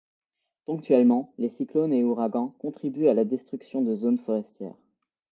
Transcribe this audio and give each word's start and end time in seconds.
Ponctuellement 0.65 1.31
les 1.37 1.49
cyclones 1.51 1.93
et 1.93 2.03
ouragans 2.03 2.55
contribuent 2.57 3.09
à 3.09 3.13
la 3.13 3.23
destruction 3.23 3.83
de 3.83 3.93
zones 3.93 4.17
forestières. 4.17 4.79